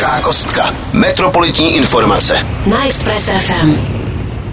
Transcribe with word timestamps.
Pražská 0.00 0.20
kostka. 0.20 0.74
Metropolitní 0.92 1.76
informace. 1.76 2.34
Na 2.70 2.86
Express 2.86 3.30
FM. 3.30 3.74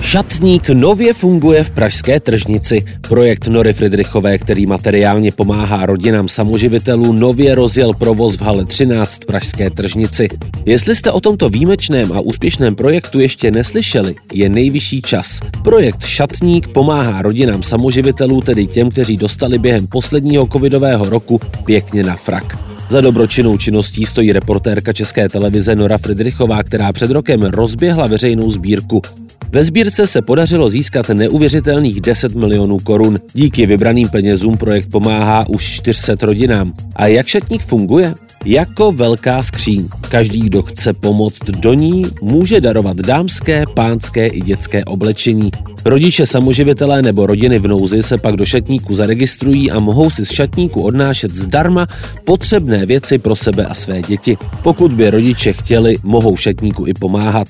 Šatník 0.02 0.70
nově 0.70 1.14
funguje 1.14 1.64
v 1.64 1.70
pražské 1.70 2.20
tržnici. 2.20 2.86
Projekt 3.08 3.48
Nory 3.48 3.74
Friedrichové, 3.74 4.38
který 4.38 4.66
materiálně 4.66 5.32
pomáhá 5.32 5.86
rodinám 5.86 6.28
samoživitelů, 6.28 7.14
nově 7.14 7.56
rozjel 7.56 7.94
provoz 7.94 8.36
v 8.36 8.42
hale 8.42 8.66
13 8.66 9.14
v 9.14 9.26
pražské 9.26 9.70
tržnici. 9.70 10.28
Jestli 10.66 10.96
jste 10.96 11.12
o 11.12 11.22
tomto 11.22 11.50
výjimečném 11.50 12.12
a 12.14 12.20
úspěšném 12.20 12.76
projektu 12.76 13.20
ještě 13.20 13.52
neslyšeli, 13.52 14.16
je 14.34 14.50
nejvyšší 14.50 15.02
čas. 15.02 15.40
Projekt 15.64 16.06
Šatník 16.06 16.68
pomáhá 16.68 17.22
rodinám 17.22 17.64
samoživitelů, 17.64 18.42
tedy 18.42 18.68
těm, 18.68 18.90
kteří 18.90 19.18
dostali 19.18 19.60
během 19.60 19.88
posledního 19.88 20.48
covidového 20.48 21.10
roku 21.10 21.42
pěkně 21.66 22.04
na 22.04 22.16
frak. 22.16 22.77
Za 22.90 23.02
dobročinnou 23.02 23.58
činností 23.58 24.06
stojí 24.06 24.32
reportérka 24.32 24.94
České 24.94 25.30
televize 25.30 25.76
Nora 25.76 25.98
Friedrichová, 25.98 26.64
která 26.64 26.94
před 26.94 27.12
rokem 27.12 27.42
rozběhla 27.42 28.08
veřejnou 28.08 28.50
sbírku. 28.50 29.02
Ve 29.50 29.64
sbírce 29.64 30.08
se 30.08 30.22
podařilo 30.22 30.70
získat 30.70 31.10
neuvěřitelných 31.10 32.02
10 32.02 32.36
milionů 32.36 32.80
korun. 32.80 33.20
Díky 33.34 33.66
vybraným 33.66 34.10
penězům 34.10 34.58
projekt 34.58 34.90
pomáhá 34.90 35.50
už 35.50 35.64
400 35.64 36.16
rodinám. 36.22 36.74
A 36.96 37.08
jak 37.08 37.28
šatník 37.28 37.62
funguje? 37.62 38.14
Jako 38.50 38.92
velká 38.92 39.44
skříň. 39.44 39.88
Každý, 40.10 40.40
kdo 40.40 40.62
chce 40.62 40.94
pomoct 40.94 41.44
do 41.44 41.74
ní, 41.74 42.06
může 42.22 42.62
darovat 42.62 42.98
dámské, 42.98 43.64
pánské 43.74 44.28
i 44.28 44.42
dětské 44.42 44.86
oblečení. 44.86 45.52
Rodiče 45.86 46.26
samoživitelé 46.26 47.02
nebo 47.02 47.26
rodiny 47.26 47.60
v 47.60 47.68
nouzi 47.68 48.04
se 48.04 48.18
pak 48.18 48.36
do 48.36 48.46
šatníku 48.46 48.96
zaregistrují 48.96 49.72
a 49.72 49.80
mohou 49.80 50.10
si 50.10 50.26
z 50.26 50.32
šatníku 50.32 50.82
odnášet 50.82 51.36
zdarma 51.36 51.88
potřebné 52.26 52.86
věci 52.86 53.18
pro 53.18 53.36
sebe 53.36 53.66
a 53.66 53.74
své 53.74 54.02
děti. 54.02 54.38
Pokud 54.64 54.94
by 54.94 55.10
rodiče 55.10 55.54
chtěli, 55.54 55.96
mohou 56.04 56.38
šatníku 56.38 56.88
i 56.88 56.94
pomáhat. 56.94 57.48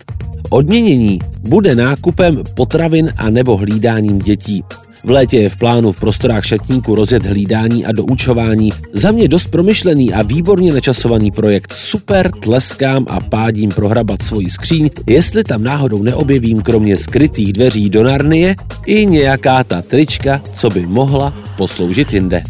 Odměnění 0.49 1.19
bude 1.41 1.75
nákupem 1.75 2.43
potravin 2.55 3.13
a 3.17 3.29
nebo 3.29 3.57
hlídáním 3.57 4.19
dětí. 4.19 4.63
V 5.07 5.09
létě 5.09 5.37
je 5.37 5.49
v 5.49 5.55
plánu 5.55 5.91
v 5.91 5.99
prostorách 5.99 6.45
šatníku 6.45 6.95
rozjet 6.95 7.25
hlídání 7.25 7.85
a 7.85 7.91
doučování. 7.91 8.71
Za 8.93 9.11
mě 9.11 9.27
dost 9.27 9.45
promyšlený 9.45 10.13
a 10.13 10.21
výborně 10.21 10.73
načasovaný 10.73 11.31
projekt. 11.31 11.73
Super, 11.77 12.31
tleskám 12.31 13.05
a 13.09 13.19
pádím 13.19 13.69
prohrabat 13.69 14.23
svoji 14.23 14.49
skříň, 14.49 14.89
jestli 15.07 15.43
tam 15.43 15.63
náhodou 15.63 16.03
neobjevím 16.03 16.61
kromě 16.61 16.97
skrytých 16.97 17.53
dveří 17.53 17.89
do 17.89 18.03
Narnie 18.03 18.55
i 18.85 19.05
nějaká 19.05 19.63
ta 19.63 19.81
trička, 19.81 20.41
co 20.55 20.69
by 20.69 20.85
mohla 20.85 21.33
posloužit 21.57 22.13
jinde. 22.13 22.43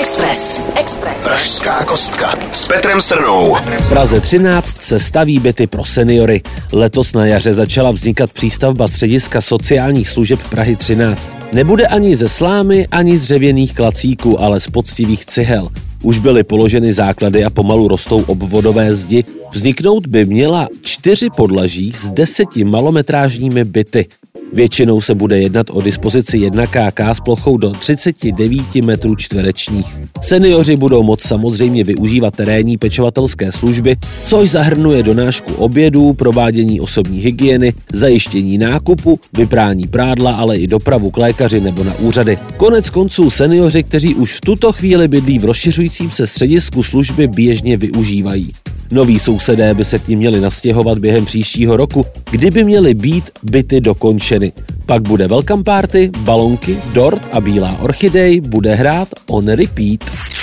Express. 0.00 0.62
Express. 0.76 1.22
Pražská 1.22 1.84
kostka 1.84 2.34
s 2.52 2.68
Petrem 2.68 3.02
Srnou. 3.02 3.54
V 3.54 3.88
Praze 3.88 4.20
13 4.20 4.76
se 4.76 5.00
staví 5.00 5.38
byty 5.38 5.66
pro 5.66 5.84
seniory. 5.84 6.42
Letos 6.72 7.12
na 7.12 7.26
jaře 7.26 7.54
začala 7.54 7.90
vznikat 7.90 8.32
přístavba 8.32 8.88
střediska 8.88 9.40
sociálních 9.40 10.08
služeb 10.08 10.40
Prahy 10.50 10.76
13. 10.76 11.30
Nebude 11.52 11.86
ani 11.86 12.16
ze 12.16 12.28
slámy, 12.28 12.86
ani 12.90 13.18
z 13.18 13.22
dřevěných 13.22 13.74
klacíků, 13.74 14.40
ale 14.40 14.60
z 14.60 14.66
poctivých 14.66 15.26
cihel. 15.26 15.68
Už 16.02 16.18
byly 16.18 16.44
položeny 16.44 16.92
základy 16.92 17.44
a 17.44 17.50
pomalu 17.50 17.88
rostou 17.88 18.22
obvodové 18.22 18.94
zdi. 18.96 19.24
Vzniknout 19.52 20.06
by 20.06 20.24
měla 20.24 20.68
čtyři 20.82 21.28
podlaží 21.36 21.92
s 21.92 22.10
deseti 22.10 22.64
malometrážními 22.64 23.64
byty. 23.64 24.06
Většinou 24.52 25.00
se 25.00 25.14
bude 25.14 25.38
jednat 25.38 25.66
o 25.70 25.82
dispozici 25.82 26.38
1 26.38 26.66
KK 26.66 27.00
s 27.00 27.20
plochou 27.20 27.56
do 27.56 27.70
39 27.70 28.74
metrů 28.74 29.16
čtverečních. 29.16 29.86
Seniori 30.22 30.76
budou 30.76 31.02
moct 31.02 31.22
samozřejmě 31.22 31.84
využívat 31.84 32.36
terénní 32.36 32.76
pečovatelské 32.76 33.52
služby, 33.52 33.96
což 34.24 34.50
zahrnuje 34.50 35.02
donášku 35.02 35.52
obědů, 35.52 36.12
provádění 36.12 36.80
osobní 36.80 37.18
hygieny, 37.18 37.74
zajištění 37.92 38.58
nákupu, 38.58 39.20
vyprání 39.32 39.86
prádla, 39.86 40.32
ale 40.32 40.56
i 40.56 40.66
dopravu 40.66 41.10
k 41.10 41.18
lékaři 41.18 41.60
nebo 41.60 41.84
na 41.84 41.94
úřady. 41.94 42.38
Konec 42.56 42.90
konců 42.90 43.30
seniori, 43.30 43.82
kteří 43.82 44.14
už 44.14 44.32
v 44.36 44.40
tuto 44.40 44.72
chvíli 44.72 45.08
bydlí 45.08 45.38
v 45.38 45.44
rozšiřujícím 45.44 46.10
se 46.10 46.26
středisku 46.26 46.82
služby, 46.82 47.28
běžně 47.28 47.76
využívají. 47.76 48.52
Noví 48.92 49.18
sousedé 49.18 49.74
by 49.74 49.84
se 49.84 49.98
k 49.98 50.08
ním 50.08 50.18
měli 50.18 50.40
nastěhovat 50.40 50.98
během 50.98 51.24
příštího 51.24 51.76
roku, 51.76 52.06
kdyby 52.30 52.64
měly 52.64 52.94
být 52.94 53.30
byty 53.42 53.80
dokončeny. 53.80 54.52
Pak 54.86 55.02
bude 55.02 55.28
welcome 55.28 55.64
party, 55.64 56.10
balonky, 56.18 56.78
dort 56.92 57.22
a 57.32 57.40
bílá 57.40 57.78
orchidej 57.80 58.40
bude 58.40 58.74
hrát 58.74 59.08
on 59.28 59.48
repeat. 59.48 60.39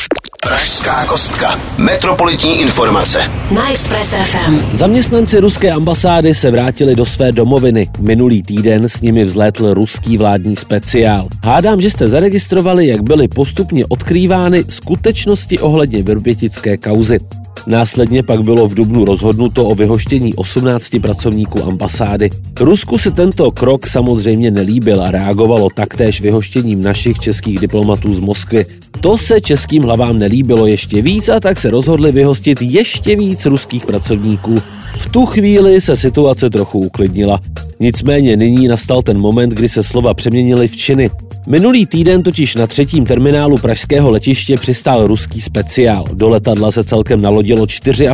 Pražská 0.47 1.06
kostka. 1.06 1.59
Metropolitní 1.78 2.62
informace. 2.62 3.19
Na 3.56 3.72
Express 3.72 4.09
FM. 4.09 4.59
Zaměstnanci 4.74 5.40
ruské 5.40 5.72
ambasády 5.72 6.35
se 6.35 6.52
vrátili 6.52 6.96
do 6.96 7.06
své 7.06 7.31
domoviny. 7.31 7.90
Minulý 8.00 8.44
týden 8.44 8.90
s 8.90 9.02
nimi 9.02 9.24
vzlétl 9.24 9.74
ruský 9.74 10.18
vládní 10.18 10.56
speciál. 10.56 11.28
Hádám, 11.44 11.81
že 11.81 11.91
jste 11.91 12.07
zaregistrovali, 12.07 12.88
jak 12.88 13.03
byly 13.03 13.28
postupně 13.28 13.86
odkrývány 13.86 14.63
skutečnosti 14.69 15.59
ohledně 15.59 16.03
verbětické 16.03 16.78
kauzy. 16.78 17.19
Následně 17.68 18.24
pak 18.24 18.41
bylo 18.41 18.68
v 18.68 18.74
Dubnu 18.74 19.06
rozhodnuto 19.06 19.66
o 19.66 19.75
vyhoštění 19.75 20.34
18 20.36 20.96
pracovníků 21.02 21.63
ambasády. 21.63 22.30
Rusku 22.59 22.97
se 22.97 23.12
tento 23.12 23.52
krok 23.52 23.88
samozřejmě 23.88 24.52
nelíbil 24.52 25.02
a 25.02 25.12
reagovalo 25.12 25.69
taktéž 25.69 26.22
vyhoštěním 26.22 26.84
našich 26.84 27.19
českých 27.19 27.59
diplomatů 27.59 28.13
z 28.13 28.19
Moskvy. 28.19 28.66
To 29.02 29.18
se 29.18 29.41
českým 29.41 29.84
hlavám 29.84 30.19
nelíbilo 30.19 30.68
ještě 30.68 31.02
víc 31.02 31.30
a 31.30 31.40
tak 31.40 31.59
se 31.59 31.69
rozhodli 31.69 32.12
vyhostit 32.12 32.62
ještě 32.62 33.16
víc 33.16 33.46
ruských 33.46 33.85
pracovníků. 33.85 34.62
V 34.97 35.09
tu 35.09 35.25
chvíli 35.25 35.81
se 35.81 35.97
situace 35.97 36.50
trochu 36.50 36.80
uklidnila. 36.80 37.40
Nicméně 37.80 38.38
nyní 38.38 38.68
nastal 38.68 39.02
ten 39.02 39.18
moment, 39.18 39.50
kdy 39.50 39.69
se 39.69 39.84
slova 39.84 40.13
přeměnily 40.13 40.68
v 40.68 40.75
činy. 40.75 41.09
Minulý 41.47 41.86
týden 41.86 42.24
totiž 42.24 42.56
na 42.56 42.68
třetím 42.68 43.06
terminálu 43.06 43.57
pražského 43.57 44.12
letiště 44.12 44.57
přistál 44.57 45.07
ruský 45.07 45.41
speciál. 45.41 46.06
Do 46.13 46.30
letadla 46.30 46.72
se 46.72 46.84
celkem 46.84 47.22
nalodilo 47.22 47.66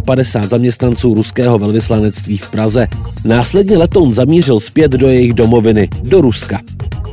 54 0.05 0.47
zaměstnanců 0.49 1.13
ruského 1.13 1.59
velvyslanectví 1.59 2.37
v 2.37 2.51
Praze. 2.51 2.87
Následně 3.25 3.77
letoun 3.77 4.13
zamířil 4.13 4.59
zpět 4.59 4.91
do 4.91 5.07
jejich 5.07 5.33
domoviny, 5.33 5.89
do 6.03 6.21
Ruska. 6.21 6.61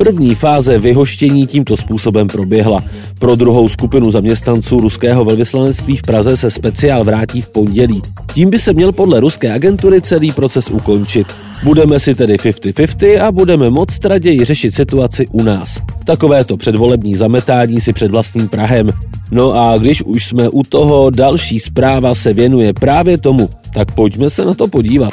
První 0.05 0.34
fáze 0.34 0.78
vyhoštění 0.78 1.47
tímto 1.47 1.77
způsobem 1.77 2.28
proběhla. 2.28 2.84
Pro 3.19 3.37
druhou 3.37 3.69
skupinu 3.69 4.11
zaměstnanců 4.11 4.81
ruského 4.81 5.25
velvyslanectví 5.25 5.97
v 5.97 6.03
Praze 6.03 6.37
se 6.37 6.50
speciál 6.50 7.05
vrátí 7.05 7.41
v 7.41 7.49
pondělí. 7.49 8.03
Tím 8.34 8.50
by 8.50 8.59
se 8.59 8.72
měl 8.72 8.93
podle 8.93 9.21
ruské 9.21 9.53
agentury 9.53 10.00
celý 10.00 10.33
proces 10.33 10.71
ukončit. 10.71 11.27
Budeme 11.62 12.00
si 12.00 12.15
tedy 12.15 12.37
50-50 12.37 13.25
a 13.25 13.33
budeme 13.33 13.71
moc 13.71 13.89
raději 14.05 14.44
řešit 14.44 14.75
situaci 14.75 15.27
u 15.27 15.43
nás. 15.43 15.78
Takovéto 16.05 16.56
předvolební 16.56 17.15
zametání 17.15 17.81
si 17.81 17.93
před 17.93 18.10
vlastním 18.10 18.49
Prahem. 18.49 18.91
No 19.31 19.53
a 19.53 19.78
když 19.78 20.03
už 20.03 20.27
jsme 20.27 20.49
u 20.49 20.62
toho, 20.62 21.10
další 21.10 21.60
zpráva 21.60 22.15
se 22.15 22.33
věnuje 22.33 22.72
právě 22.72 23.19
tomu, 23.19 23.49
tak 23.75 23.94
pojďme 23.94 24.31
se 24.31 24.44
na 24.44 24.55
to 24.55 24.69
podívat. 24.69 25.10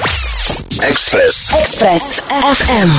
Express. 0.82 1.54
Express 1.60 2.22
FM. 2.54 2.92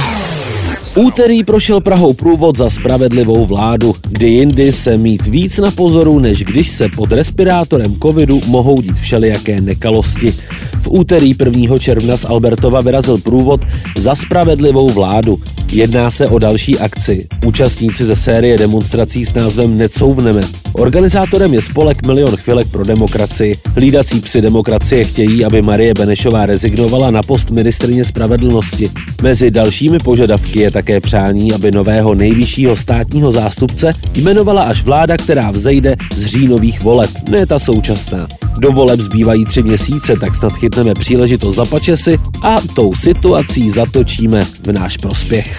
Úterý 0.97 1.45
prošel 1.45 1.81
Prahou 1.81 2.13
průvod 2.13 2.57
za 2.57 2.71
spravedlivou 2.71 3.47
vládu, 3.47 3.95
kdy 4.09 4.29
jindy 4.29 4.73
se 4.73 4.97
mít 4.97 5.27
víc 5.27 5.59
na 5.59 5.71
pozoru, 5.71 6.19
než 6.19 6.45
když 6.45 6.71
se 6.71 6.89
pod 6.89 7.13
respirátorem 7.13 7.97
covidu 7.97 8.41
mohou 8.47 8.81
dít 8.81 8.99
všelijaké 8.99 9.61
nekalosti. 9.61 10.35
V 10.83 10.89
úterý 10.89 11.35
1. 11.45 11.79
června 11.79 12.17
z 12.17 12.25
Albertova 12.25 12.81
vyrazil 12.81 13.19
průvod 13.19 13.61
za 13.99 14.15
spravedlivou 14.15 14.91
vládu. 14.91 15.41
Jedná 15.73 16.11
se 16.11 16.27
o 16.27 16.39
další 16.39 16.79
akci. 16.79 17.27
Účastníci 17.47 18.05
ze 18.05 18.17
série 18.17 18.59
demonstrací 18.59 19.25
s 19.25 19.35
názvem 19.35 19.79
Necouvneme. 19.79 20.43
Organizátorem 20.73 21.55
je 21.55 21.63
spolek 21.63 22.07
Milion 22.07 22.37
chvilek 22.37 22.69
pro 22.69 22.85
demokracii. 22.85 23.59
Hlídací 23.75 24.21
psy 24.21 24.41
demokracie 24.41 25.05
chtějí, 25.05 25.45
aby 25.45 25.63
Marie 25.63 25.95
Benešová 25.95 26.47
rezignovala 26.47 27.11
na 27.11 27.23
post 27.23 27.51
ministrině 27.51 28.05
spravedlnosti. 28.05 28.91
Mezi 29.23 29.51
dalšími 29.51 29.99
požadavky 29.99 30.61
je 30.61 30.71
také 30.71 31.01
přání, 31.01 31.53
aby 31.53 31.71
nového 31.71 32.15
nejvyššího 32.15 32.77
státního 32.77 33.33
zástupce 33.33 33.95
jmenovala 34.15 34.63
až 34.63 34.83
vláda, 34.83 35.17
která 35.17 35.51
vzejde 35.51 35.97
z 36.17 36.27
říjnových 36.27 36.83
voleb, 36.83 37.11
ne 37.31 37.47
ta 37.47 37.59
současná. 37.59 38.29
Do 38.59 38.73
voleb 38.73 39.01
zbývají 39.01 39.45
tři 39.45 39.63
měsíce, 39.63 40.17
tak 40.21 40.37
snad 40.37 40.53
chytneme 40.53 40.95
příležitost 40.95 41.55
za 41.55 41.65
pačesy 41.65 42.19
a 42.43 42.57
tou 42.75 42.95
situací 42.95 43.71
zatočíme 43.71 44.47
v 44.63 44.73
náš 44.73 44.97
prospěch. 44.97 45.59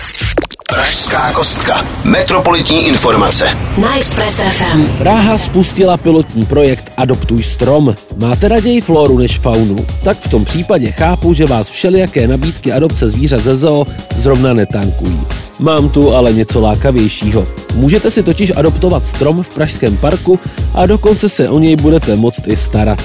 Pražská 0.70 1.34
kostka. 1.34 1.86
Metropolitní 2.04 2.88
informace. 2.88 3.46
Na 3.78 3.98
Express 3.98 4.42
FM. 4.50 4.86
Praha 4.98 5.38
spustila 5.38 5.98
pilotní 5.98 6.46
projekt 6.46 6.92
Adoptuj 6.98 7.44
strom. 7.44 7.96
Máte 8.18 8.48
raději 8.48 8.82
floru 8.82 9.18
než 9.18 9.40
faunu? 9.40 9.86
Tak 10.04 10.18
v 10.20 10.30
tom 10.30 10.46
případě 10.46 10.92
chápu, 10.92 11.34
že 11.34 11.46
vás 11.46 11.70
všelijaké 11.70 12.28
nabídky 12.28 12.72
adopce 12.72 13.10
zvířat 13.10 13.44
ze 13.44 13.58
zoo 13.58 13.86
zrovna 14.18 14.54
netankují. 14.54 15.22
Mám 15.60 15.90
tu 15.90 16.14
ale 16.14 16.34
něco 16.34 16.62
lákavějšího. 16.62 17.48
Můžete 17.76 18.12
si 18.12 18.24
totiž 18.24 18.52
adoptovat 18.56 19.08
strom 19.08 19.44
v 19.44 19.50
Pražském 19.50 19.98
parku 19.98 20.40
a 20.74 20.86
dokonce 20.86 21.30
se 21.30 21.50
o 21.50 21.60
něj 21.60 21.76
budete 21.76 22.16
moct 22.16 22.48
i 22.48 22.58
starat. 22.58 23.00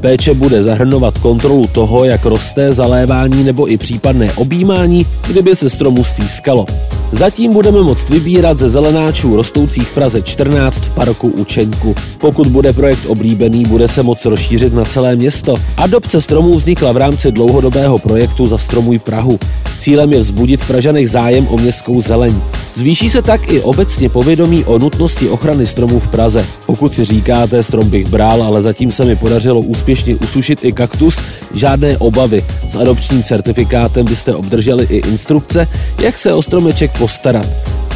Péče 0.00 0.34
bude 0.34 0.62
zahrnovat 0.62 1.18
kontrolu 1.18 1.66
toho, 1.66 2.04
jak 2.04 2.24
roste 2.24 2.72
zalévání 2.72 3.44
nebo 3.44 3.70
i 3.70 3.76
případné 3.76 4.32
objímání, 4.32 5.06
kdyby 5.26 5.56
se 5.56 5.70
stromu 5.70 6.04
stýskalo. 6.04 6.66
Zatím 7.12 7.52
budeme 7.52 7.82
moct 7.82 8.10
vybírat 8.10 8.58
ze 8.58 8.68
zelenáčů 8.68 9.36
rostoucích 9.36 9.88
v 9.88 9.94
Praze 9.94 10.22
14 10.22 10.78
v 10.78 10.94
parku 10.94 11.28
Učeňku. 11.28 11.94
Pokud 12.18 12.46
bude 12.46 12.72
projekt 12.72 13.06
oblíbený, 13.06 13.64
bude 13.64 13.88
se 13.88 14.02
moc 14.02 14.24
rozšířit 14.24 14.74
na 14.74 14.84
celé 14.84 15.16
město. 15.16 15.56
Adopce 15.76 16.20
stromů 16.20 16.54
vznikla 16.54 16.92
v 16.92 16.96
rámci 16.96 17.32
dlouhodobého 17.32 17.98
projektu 17.98 18.46
Zastromuj 18.46 18.98
Prahu. 18.98 19.38
Cílem 19.80 20.12
je 20.12 20.18
vzbudit 20.18 20.62
v 20.62 20.66
Pražanech 20.66 21.10
zájem 21.10 21.48
o 21.48 21.56
městskou 21.56 22.00
zeleň. 22.00 22.40
Zvýší 22.78 23.10
se 23.10 23.22
tak 23.22 23.50
i 23.50 23.60
obecně 23.60 24.08
povědomí 24.08 24.64
o 24.64 24.78
nutnosti 24.78 25.28
ochrany 25.28 25.66
stromů 25.66 26.00
v 26.00 26.08
Praze. 26.08 26.46
Pokud 26.66 26.94
si 26.94 27.04
říkáte, 27.04 27.62
strom 27.62 27.90
bych 27.90 28.06
bral, 28.08 28.42
ale 28.42 28.62
zatím 28.62 28.92
se 28.92 29.04
mi 29.04 29.16
podařilo 29.16 29.60
úspěšně 29.60 30.16
usušit 30.16 30.58
i 30.62 30.72
kaktus, 30.72 31.20
žádné 31.54 31.98
obavy. 31.98 32.44
S 32.70 32.76
adopčním 32.76 33.22
certifikátem 33.22 34.06
byste 34.06 34.34
obdrželi 34.34 34.86
i 34.90 34.96
instrukce, 34.96 35.68
jak 36.00 36.18
se 36.18 36.32
o 36.32 36.42
stromeček 36.42 36.98
postarat. 36.98 37.46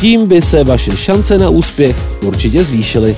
Tím 0.00 0.28
by 0.28 0.42
se 0.42 0.64
vaše 0.64 0.96
šance 0.96 1.38
na 1.38 1.48
úspěch 1.48 1.96
určitě 2.22 2.64
zvýšily. 2.64 3.16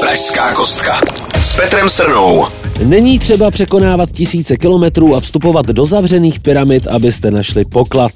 Pražská 0.00 0.54
kostka 0.54 1.00
s 1.42 1.56
Petrem 1.56 1.90
Srnou. 1.90 2.46
Není 2.84 3.18
třeba 3.18 3.50
překonávat 3.50 4.12
tisíce 4.12 4.56
kilometrů 4.56 5.16
a 5.16 5.20
vstupovat 5.20 5.66
do 5.66 5.86
zavřených 5.86 6.40
pyramid, 6.40 6.86
abyste 6.86 7.30
našli 7.30 7.64
poklad. 7.64 8.12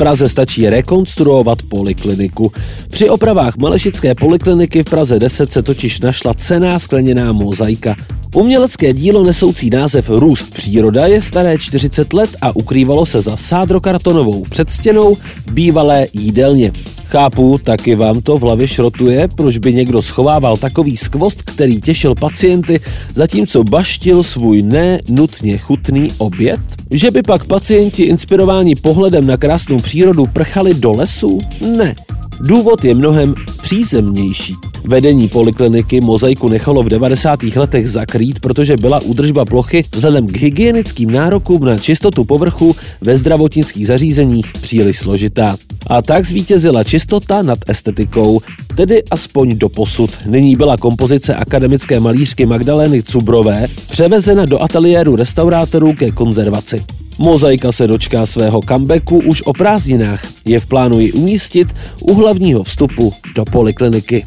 Praze 0.00 0.28
stačí 0.28 0.70
rekonstruovat 0.70 1.62
polikliniku. 1.62 2.52
Při 2.90 3.10
opravách 3.10 3.56
Malešické 3.56 4.14
polikliniky 4.14 4.82
v 4.82 4.90
Praze 4.90 5.18
10 5.18 5.52
se 5.52 5.62
totiž 5.62 6.00
našla 6.00 6.34
cená 6.34 6.78
skleněná 6.78 7.32
mozaika. 7.32 7.96
Umělecké 8.34 8.92
dílo 8.92 9.24
nesoucí 9.24 9.70
název 9.70 10.08
Růst 10.08 10.54
příroda 10.54 11.06
je 11.06 11.22
staré 11.22 11.58
40 11.58 12.12
let 12.12 12.30
a 12.40 12.56
ukrývalo 12.56 13.06
se 13.06 13.22
za 13.22 13.36
sádrokartonovou 13.36 14.44
předstěnou 14.50 15.16
v 15.46 15.52
bývalé 15.52 16.06
jídelně. 16.12 16.72
Chápu, 17.10 17.58
taky 17.58 17.94
vám 17.94 18.20
to 18.20 18.38
v 18.38 18.42
hlavě 18.42 18.68
šrotuje, 18.68 19.28
proč 19.28 19.58
by 19.58 19.74
někdo 19.74 20.02
schovával 20.02 20.56
takový 20.56 20.96
skvost, 20.96 21.42
který 21.42 21.80
těšil 21.80 22.14
pacienty, 22.14 22.80
zatímco 23.14 23.64
baštil 23.64 24.22
svůj 24.22 24.62
nenutně 24.62 25.58
chutný 25.58 26.12
oběd? 26.18 26.60
Že 26.90 27.10
by 27.10 27.22
pak 27.22 27.44
pacienti 27.44 28.02
inspirováni 28.02 28.74
pohledem 28.74 29.26
na 29.26 29.36
krásnou 29.36 29.78
přírodu 29.78 30.26
prchali 30.26 30.74
do 30.74 30.92
lesu? 30.92 31.38
Ne. 31.76 31.94
Důvod 32.40 32.84
je 32.84 32.94
mnohem 32.94 33.34
přízemnější. 33.62 34.54
Vedení 34.84 35.28
polikliniky 35.28 36.00
mozaiku 36.00 36.48
nechalo 36.48 36.82
v 36.82 36.88
90. 36.88 37.42
letech 37.42 37.90
zakrýt, 37.90 38.40
protože 38.40 38.76
byla 38.76 39.00
údržba 39.00 39.44
plochy 39.44 39.84
vzhledem 39.92 40.26
k 40.26 40.36
hygienickým 40.36 41.10
nárokům 41.10 41.64
na 41.64 41.78
čistotu 41.78 42.24
povrchu 42.24 42.76
ve 43.00 43.16
zdravotnických 43.16 43.86
zařízeních 43.86 44.52
příliš 44.60 44.98
složitá. 44.98 45.56
A 45.86 46.02
tak 46.02 46.24
zvítězila 46.24 46.84
čistota 46.84 47.42
nad 47.42 47.58
estetikou, 47.66 48.40
tedy 48.76 49.02
aspoň 49.10 49.58
do 49.58 49.68
posud. 49.68 50.10
Nyní 50.26 50.56
byla 50.56 50.76
kompozice 50.76 51.34
akademické 51.34 52.00
malířky 52.00 52.46
Magdalény 52.46 53.02
Cubrové 53.02 53.66
převezena 53.90 54.46
do 54.46 54.62
ateliéru 54.62 55.16
restaurátorů 55.16 55.94
ke 55.94 56.10
konzervaci. 56.10 56.84
Mozaika 57.22 57.72
se 57.72 57.86
dočká 57.86 58.26
svého 58.26 58.60
comebacku 58.68 59.18
už 59.18 59.42
o 59.42 59.52
prázdninách. 59.52 60.20
Je 60.44 60.60
v 60.60 60.66
plánu 60.66 61.00
ji 61.00 61.12
umístit 61.12 61.68
u 62.00 62.14
hlavního 62.14 62.62
vstupu 62.62 63.12
do 63.34 63.44
polikliniky. 63.44 64.24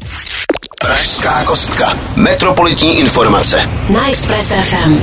Pražská 0.80 1.44
kostka. 1.44 1.98
Metropolitní 2.16 2.98
informace. 2.98 3.70
Na 3.92 4.08
Express 4.08 4.48
FM. 4.48 4.98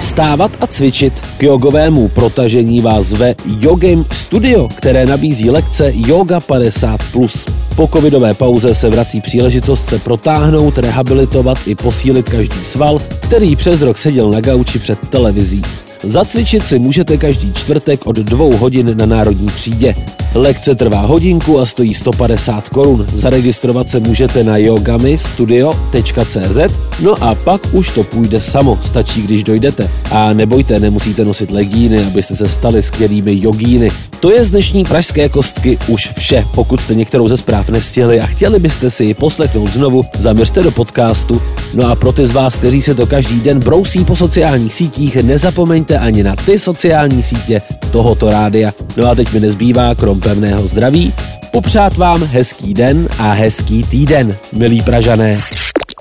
Vstávat 0.00 0.50
a 0.60 0.66
cvičit 0.66 1.12
k 1.38 1.42
jogovému 1.42 2.08
protažení 2.08 2.80
vás 2.80 3.06
zve 3.06 3.34
Yogem 3.60 4.04
Studio, 4.12 4.68
které 4.68 5.06
nabízí 5.06 5.50
lekce 5.50 5.92
Yoga 5.94 6.38
50+. 6.40 7.52
Po 7.76 7.88
covidové 7.92 8.34
pauze 8.34 8.74
se 8.74 8.90
vrací 8.90 9.20
příležitost 9.20 9.88
se 9.88 9.98
protáhnout, 9.98 10.78
rehabilitovat 10.78 11.58
i 11.66 11.74
posílit 11.74 12.28
každý 12.28 12.64
sval, 12.64 12.98
který 13.22 13.56
přes 13.56 13.82
rok 13.82 13.98
seděl 13.98 14.30
na 14.30 14.40
gauči 14.40 14.78
před 14.78 15.08
televizí. 15.08 15.62
Zacvičit 16.06 16.66
si 16.66 16.78
můžete 16.78 17.16
každý 17.16 17.52
čtvrtek 17.52 18.06
od 18.06 18.16
dvou 18.16 18.56
hodin 18.56 18.96
na 18.96 19.06
Národní 19.06 19.46
třídě. 19.46 19.94
Lekce 20.34 20.74
trvá 20.74 21.00
hodinku 21.00 21.60
a 21.60 21.66
stojí 21.66 21.94
150 21.94 22.68
korun. 22.68 23.06
Zaregistrovat 23.14 23.88
se 23.88 24.00
můžete 24.00 24.44
na 24.44 24.56
yogamistudio.cz 24.56 26.58
No 27.00 27.22
a 27.22 27.34
pak 27.34 27.60
už 27.72 27.90
to 27.90 28.04
půjde 28.04 28.40
samo, 28.40 28.78
stačí 28.84 29.22
když 29.22 29.44
dojdete. 29.44 29.90
A 30.10 30.32
nebojte, 30.32 30.80
nemusíte 30.80 31.24
nosit 31.24 31.50
legíny, 31.50 32.06
abyste 32.06 32.36
se 32.36 32.48
stali 32.48 32.82
skvělými 32.82 33.40
jogíny. 33.40 33.90
To 34.26 34.32
je 34.32 34.44
z 34.44 34.50
dnešní 34.50 34.84
pražské 34.84 35.28
kostky 35.28 35.78
už 35.88 36.10
vše. 36.18 36.44
Pokud 36.54 36.80
jste 36.80 36.94
některou 36.94 37.28
ze 37.28 37.36
zpráv 37.36 37.68
nestihli 37.68 38.20
a 38.20 38.26
chtěli 38.26 38.58
byste 38.58 38.90
si 38.90 39.04
ji 39.04 39.14
poslechnout 39.14 39.66
znovu, 39.72 40.04
zaměřte 40.18 40.62
do 40.62 40.70
podcastu. 40.70 41.42
No 41.74 41.90
a 41.90 41.94
pro 41.94 42.12
ty 42.12 42.26
z 42.26 42.30
vás, 42.30 42.56
kteří 42.56 42.82
se 42.82 42.94
to 42.94 43.06
každý 43.06 43.40
den 43.40 43.60
brousí 43.60 44.04
po 44.04 44.16
sociálních 44.16 44.74
sítích, 44.74 45.16
nezapomeňte 45.16 45.98
ani 45.98 46.22
na 46.22 46.36
ty 46.36 46.58
sociální 46.58 47.22
sítě 47.22 47.62
tohoto 47.92 48.30
rádia. 48.30 48.72
No 48.96 49.10
a 49.10 49.14
teď 49.14 49.32
mi 49.32 49.40
nezbývá, 49.40 49.94
krom 49.94 50.20
pevného 50.20 50.68
zdraví, 50.68 51.14
popřát 51.50 51.96
vám 51.96 52.24
hezký 52.24 52.74
den 52.74 53.08
a 53.18 53.32
hezký 53.32 53.82
týden, 53.82 54.36
milí 54.52 54.82
Pražané. 54.82 55.40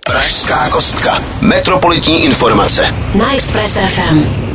Pražská 0.06 0.70
kostka. 0.70 1.24
Metropolitní 1.42 2.24
informace. 2.24 2.86
Na 3.16 3.34
Express 3.34 3.80
FM. 3.80 4.55